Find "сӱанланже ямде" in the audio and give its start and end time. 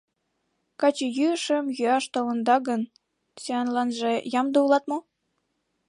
3.41-4.57